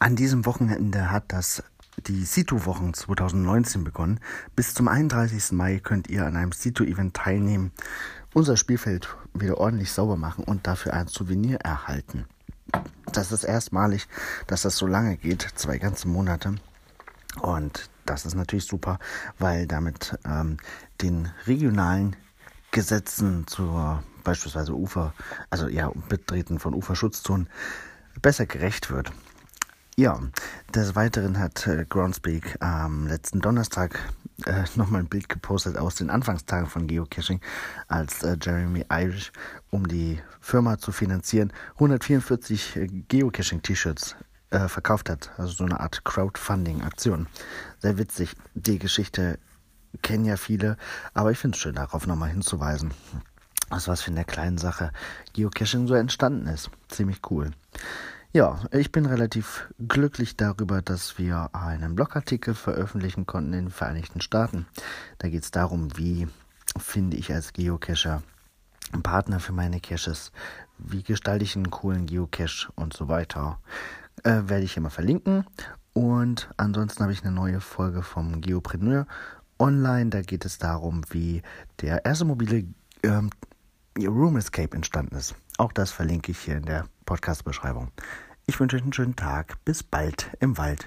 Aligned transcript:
An 0.00 0.14
diesem 0.14 0.46
Wochenende 0.46 1.10
hat 1.10 1.24
das 1.28 1.64
die 2.06 2.24
Situ-Wochen 2.24 2.94
2019 2.94 3.82
begonnen. 3.82 4.20
Bis 4.54 4.72
zum 4.72 4.86
31. 4.86 5.50
Mai 5.52 5.80
könnt 5.80 6.08
ihr 6.08 6.24
an 6.24 6.36
einem 6.36 6.52
Situ-Event 6.52 7.14
teilnehmen, 7.14 7.72
unser 8.32 8.56
Spielfeld 8.56 9.08
wieder 9.34 9.58
ordentlich 9.58 9.90
sauber 9.90 10.16
machen 10.16 10.44
und 10.44 10.68
dafür 10.68 10.94
ein 10.94 11.08
Souvenir 11.08 11.58
erhalten. 11.58 12.26
Das 13.12 13.32
ist 13.32 13.42
erstmalig, 13.42 14.06
dass 14.46 14.62
das 14.62 14.76
so 14.76 14.86
lange 14.86 15.16
geht, 15.16 15.42
zwei 15.56 15.78
ganze 15.78 16.06
Monate. 16.06 16.54
Und 17.40 17.90
das 18.06 18.24
ist 18.24 18.36
natürlich 18.36 18.66
super, 18.66 19.00
weil 19.40 19.66
damit 19.66 20.16
ähm, 20.24 20.58
den 21.02 21.28
regionalen 21.46 22.14
Gesetzen 22.70 23.48
zur 23.48 24.04
beispielsweise 24.22 24.74
Ufer, 24.74 25.12
also 25.50 25.66
ja, 25.66 25.90
Betreten 26.08 26.60
von 26.60 26.74
Uferschutzzonen 26.74 27.48
besser 28.22 28.46
gerecht 28.46 28.90
wird. 28.90 29.10
Ja, 29.98 30.20
des 30.72 30.94
Weiteren 30.94 31.40
hat 31.40 31.66
äh, 31.66 31.84
Groundspeak 31.84 32.62
am 32.62 33.08
letzten 33.08 33.40
Donnerstag 33.40 33.98
äh, 34.46 34.62
nochmal 34.76 35.00
ein 35.00 35.08
Bild 35.08 35.28
gepostet 35.28 35.76
aus 35.76 35.96
den 35.96 36.08
Anfangstagen 36.08 36.68
von 36.68 36.86
Geocaching, 36.86 37.40
als 37.88 38.22
äh, 38.22 38.36
Jeremy 38.40 38.84
Irish, 38.92 39.32
um 39.70 39.88
die 39.88 40.20
Firma 40.40 40.78
zu 40.78 40.92
finanzieren, 40.92 41.52
144 41.74 42.76
äh, 42.76 42.86
Geocaching-T-Shirts 43.08 44.14
äh, 44.50 44.68
verkauft 44.68 45.10
hat. 45.10 45.32
Also 45.36 45.54
so 45.54 45.64
eine 45.64 45.80
Art 45.80 46.04
Crowdfunding-Aktion. 46.04 47.26
Sehr 47.80 47.98
witzig. 47.98 48.36
Die 48.54 48.78
Geschichte 48.78 49.40
kennen 50.02 50.26
ja 50.26 50.36
viele, 50.36 50.76
aber 51.12 51.32
ich 51.32 51.38
finde 51.38 51.56
es 51.56 51.60
schön, 51.60 51.74
darauf 51.74 52.06
nochmal 52.06 52.28
hinzuweisen. 52.28 52.92
Also 53.68 53.90
was 53.90 54.02
für 54.02 54.12
eine 54.12 54.24
kleine 54.24 54.60
Sache 54.60 54.92
Geocaching 55.32 55.88
so 55.88 55.94
entstanden 55.94 56.46
ist. 56.46 56.70
Ziemlich 56.86 57.20
cool. 57.32 57.50
Ja, 58.30 58.60
ich 58.72 58.92
bin 58.92 59.06
relativ 59.06 59.72
glücklich 59.78 60.36
darüber, 60.36 60.82
dass 60.82 61.16
wir 61.16 61.48
einen 61.54 61.94
Blogartikel 61.94 62.54
veröffentlichen 62.54 63.24
konnten 63.24 63.54
in 63.54 63.64
den 63.66 63.70
Vereinigten 63.70 64.20
Staaten. 64.20 64.66
Da 65.16 65.30
geht 65.30 65.44
es 65.44 65.50
darum, 65.50 65.96
wie 65.96 66.28
finde 66.78 67.16
ich 67.16 67.32
als 67.32 67.54
Geocacher 67.54 68.22
einen 68.92 69.02
Partner 69.02 69.40
für 69.40 69.52
meine 69.52 69.80
Caches, 69.80 70.30
wie 70.76 71.02
gestalte 71.02 71.44
ich 71.44 71.56
einen 71.56 71.70
coolen 71.70 72.04
Geocache 72.04 72.70
und 72.74 72.92
so 72.92 73.08
weiter. 73.08 73.60
Äh, 74.24 74.42
werde 74.44 74.64
ich 74.64 74.76
immer 74.76 74.90
verlinken. 74.90 75.46
Und 75.94 76.50
ansonsten 76.58 77.02
habe 77.02 77.14
ich 77.14 77.24
eine 77.24 77.32
neue 77.32 77.62
Folge 77.62 78.02
vom 78.02 78.42
Geopreneur 78.42 79.06
online. 79.58 80.10
Da 80.10 80.20
geht 80.20 80.44
es 80.44 80.58
darum, 80.58 81.00
wie 81.10 81.42
der 81.80 82.04
erste 82.04 82.26
mobile 82.26 82.64
ähm, 83.02 83.30
Room 83.98 84.36
Escape 84.36 84.76
entstanden 84.76 85.16
ist. 85.16 85.34
Auch 85.56 85.72
das 85.72 85.90
verlinke 85.90 86.32
ich 86.32 86.38
hier 86.40 86.58
in 86.58 86.66
der 86.66 86.84
Podcast-Beschreibung. 87.08 87.90
Ich 88.46 88.60
wünsche 88.60 88.76
euch 88.76 88.82
einen 88.82 88.92
schönen 88.92 89.16
Tag. 89.16 89.64
Bis 89.64 89.82
bald 89.82 90.30
im 90.40 90.58
Wald. 90.58 90.86